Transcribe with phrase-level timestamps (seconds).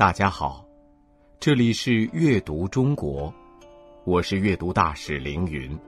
[0.00, 0.64] 大家好，
[1.38, 3.30] 这里是阅读中国，
[4.06, 5.78] 我是阅读大使凌云。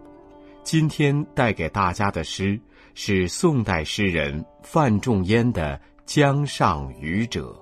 [0.62, 2.60] 今天带给大家的诗
[2.92, 7.58] 是宋代诗人范仲淹的《江上渔者》。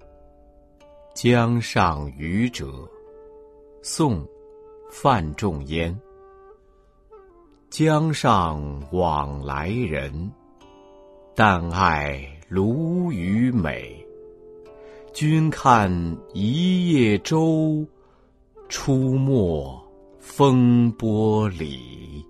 [1.20, 2.66] 《江上渔者》，
[3.82, 4.24] 宋，
[4.88, 6.00] 范仲淹。
[7.70, 8.62] 江上
[8.92, 10.30] 往来人，
[11.34, 13.97] 但爱鲈鱼美。
[15.20, 15.90] 君看
[16.32, 17.84] 一叶舟，
[18.68, 19.76] 出没
[20.20, 22.24] 风波里。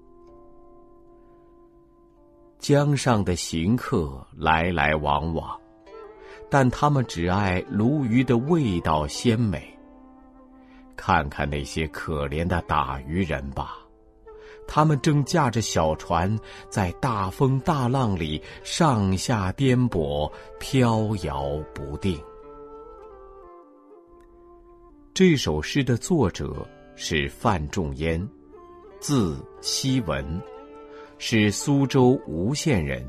[2.59, 5.55] 江上的行客来来往往，
[6.49, 9.63] 但他们只爱鲈鱼的味道鲜美。
[10.97, 13.77] 看看那些可怜的打鱼人吧，
[14.67, 16.35] 他们正驾着小船，
[16.71, 22.19] 在大风大浪里上下颠簸，飘摇不定。
[25.19, 28.25] 这首诗的作者是范仲淹，
[29.01, 30.41] 字希文，
[31.19, 33.05] 是苏州吴县人，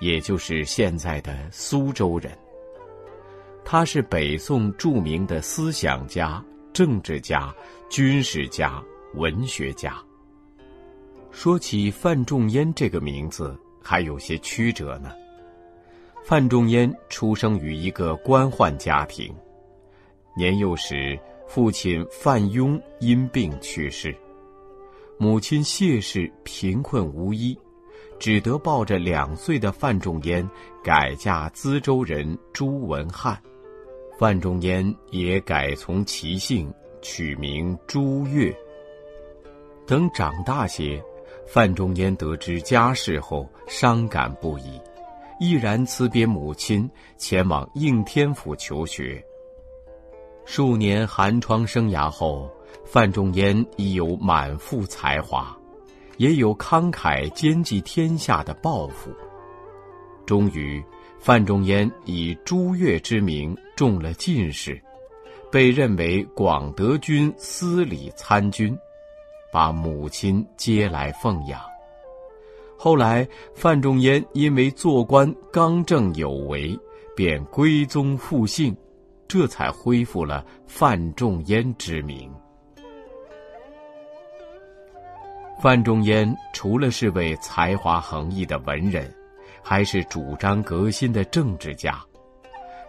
[0.00, 2.36] 也就是现在的苏州人。
[3.64, 7.54] 他是北宋著名的思想家、政治家、
[7.88, 8.82] 军事家、
[9.14, 9.96] 文学家。
[11.30, 15.12] 说起范仲淹这个名字，还有些曲折呢。
[16.24, 19.32] 范仲淹出生于一个官宦家庭。
[20.38, 24.14] 年幼时，父亲范雍因病去世，
[25.18, 27.58] 母亲谢氏贫困无依，
[28.20, 30.48] 只得抱着两岁的范仲淹
[30.80, 33.36] 改嫁资州人朱文翰。
[34.16, 36.72] 范仲淹也改从其姓，
[37.02, 38.56] 取名朱越。
[39.88, 41.02] 等长大些，
[41.48, 44.80] 范仲淹得知家事后，伤感不已，
[45.40, 49.20] 毅然辞别母亲，前往应天府求学。
[50.50, 52.50] 数年寒窗生涯后，
[52.82, 55.54] 范仲淹已有满腹才华，
[56.16, 59.10] 也有慷慨兼济天下的抱负。
[60.24, 60.82] 终于，
[61.20, 64.80] 范仲淹以朱越之名中了进士，
[65.52, 68.74] 被任为广德军司礼参军，
[69.52, 71.60] 把母亲接来奉养。
[72.78, 76.74] 后来，范仲淹因为做官刚正有为，
[77.14, 78.74] 便归宗复姓。
[79.28, 82.32] 这才恢复了范仲淹之名。
[85.60, 89.12] 范仲淹除了是位才华横溢的文人，
[89.62, 92.00] 还是主张革新的政治家。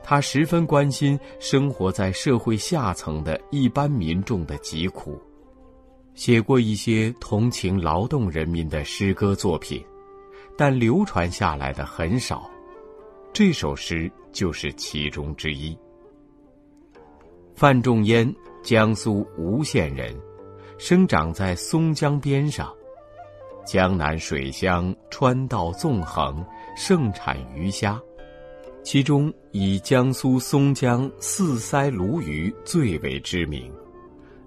[0.02, 5.22] 他十分关心生活在社会下层的一般民众的疾苦，
[6.14, 9.84] 写过一些同情劳动人民的诗歌作品，
[10.56, 12.50] 但流传下来的很少。
[13.34, 15.78] 这首诗就是其中之一。
[17.59, 18.34] 范仲淹，
[18.64, 20.16] 江苏吴县人，
[20.78, 22.74] 生长在松江边上。
[23.66, 26.42] 江南水乡，川道纵横，
[26.78, 28.02] 盛产鱼虾，
[28.81, 33.69] 其中以江苏松江四腮鲈鱼最为知名。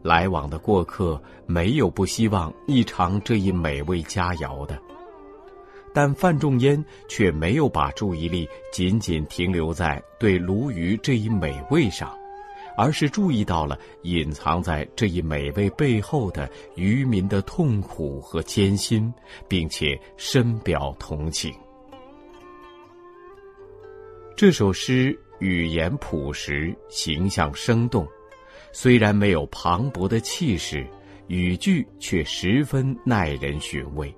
[0.00, 4.80] 来往的过客没有不希望一尝这一美味佳肴的，
[5.92, 12.10] 但范仲淹却没有把注意力仅仅停留在对鲈鱼这一美味上。
[12.76, 19.12] 而是注意到了隐藏在这一美味背后的渔民的痛苦和艰辛，
[19.48, 21.52] 并且深表同情。
[24.36, 28.06] 这首诗语言朴实，形象生动，
[28.72, 30.86] 虽然没有磅礴的气势，
[31.28, 34.12] 语句却十分耐人寻味。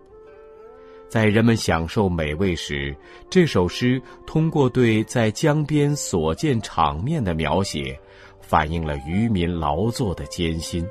[1.09, 2.97] 在人们享受美味时，
[3.29, 7.99] 这首诗通过对在江边所见场面的描写。
[8.47, 10.87] 反映了渔民劳作的艰辛，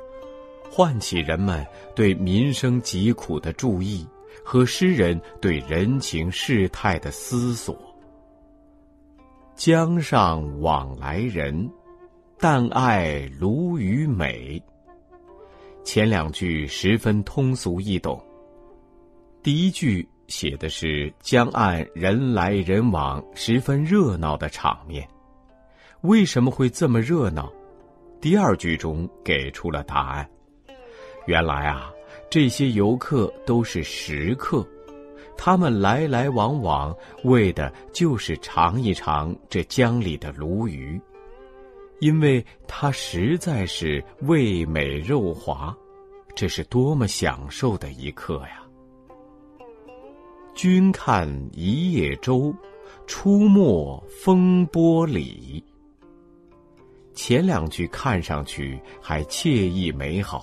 [0.70, 4.06] 唤起人们对民生疾苦的注意
[4.44, 7.76] 和诗人对人情世态的思索。
[9.54, 11.70] 江上往来人，
[12.38, 14.60] 但爱鲈鱼美。
[15.84, 18.20] 前两句十分通俗易懂。
[19.42, 25.06] 第一句写的是江岸人来人往，十分热闹的场面。
[26.04, 27.50] 为什么会这么热闹？
[28.20, 30.28] 第二句中给出了答案。
[31.24, 31.90] 原来啊，
[32.28, 34.62] 这些游客都是食客，
[35.34, 41.00] 他们来来往往，为的就是尝一尝这江里的鲈鱼，
[42.00, 45.74] 因为它实在是味美肉滑，
[46.36, 48.62] 这是多么享受的一刻呀！
[50.54, 52.54] 君看一叶舟，
[53.06, 55.64] 出没风波里。
[57.14, 60.42] 前两句看上去还惬意美好，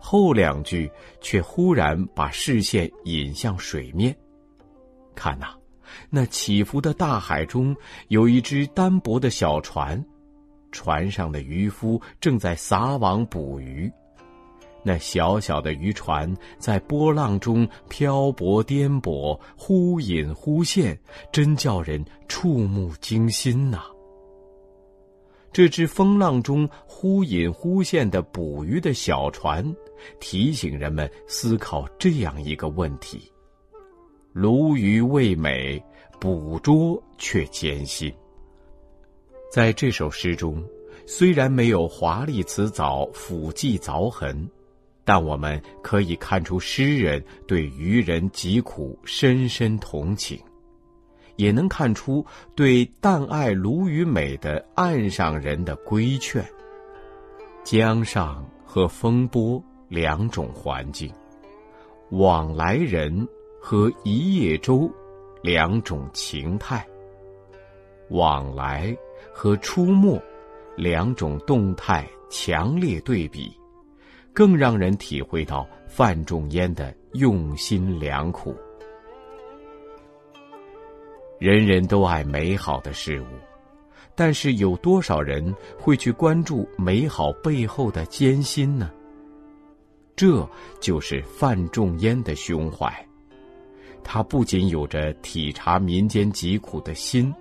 [0.00, 0.90] 后两句
[1.20, 4.14] 却忽然把视线引向水面。
[5.14, 5.54] 看呐，
[6.10, 7.74] 那起伏的大海中
[8.08, 10.04] 有一只单薄的小船，
[10.72, 13.90] 船上的渔夫正在撒网捕鱼。
[14.82, 20.96] 那小小的渔船在波浪中漂泊颠簸，忽隐忽现，
[21.32, 23.82] 真叫人触目惊心呐。
[25.56, 29.64] 这只风浪中忽隐忽现的捕鱼的小船，
[30.20, 33.32] 提醒人们思考这样一个问题：
[34.34, 35.82] 鲈鱼味美，
[36.20, 38.12] 捕捉却艰辛。
[39.50, 40.62] 在这首诗中，
[41.06, 44.46] 虽然没有华丽辞藻、斧迹凿痕，
[45.06, 50.38] 但我们可以看出诗人对渔人疾苦深深同情。
[51.36, 52.24] 也能看出
[52.54, 56.44] 对淡爱鲈鱼美的岸上人的规劝。
[57.64, 61.12] 江上和风波两种环境，
[62.10, 63.26] 往来人
[63.60, 64.90] 和一叶舟
[65.42, 66.86] 两种情态，
[68.10, 68.96] 往来
[69.32, 70.20] 和出没
[70.76, 73.50] 两种动态强烈对比，
[74.32, 78.54] 更让人体会到范仲淹的用心良苦。
[81.38, 83.26] 人人都爱美好的事物，
[84.14, 88.90] 但是有多少人会去关注美好背后的艰辛呢？
[90.16, 90.48] 这
[90.80, 92.90] 就是范仲淹的胸怀。
[94.02, 97.34] 他不仅有着体察民间疾苦的心，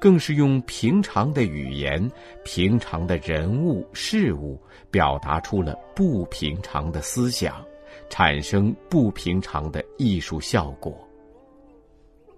[0.00, 2.10] 更是用平常的语言、
[2.42, 4.58] 平常的人物事物，
[4.90, 7.62] 表达出了不平常的思想，
[8.08, 10.96] 产生不平常的艺术效果。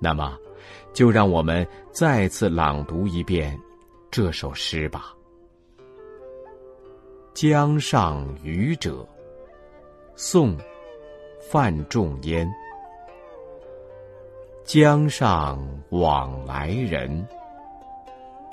[0.01, 0.37] 那么。
[0.93, 3.59] 就让我们再次朗读一遍
[4.11, 5.15] 这首诗吧。
[7.41, 8.97] 《江上渔者》
[10.17, 10.57] 宋·
[11.41, 12.51] 范仲淹。
[14.65, 15.59] 江上
[15.91, 17.27] 往来人，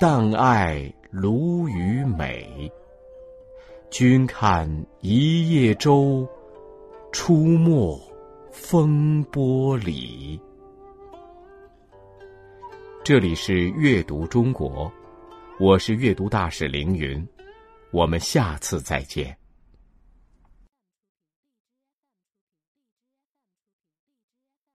[0.00, 2.72] 但爱鲈鱼美。
[3.90, 4.68] 君看
[5.00, 6.26] 一叶舟，
[7.12, 8.00] 出没
[8.50, 10.40] 风波里。
[13.06, 14.92] 这里是阅读中国，
[15.60, 17.24] 我是阅读大使凌云，
[17.92, 19.32] 我们下次再见。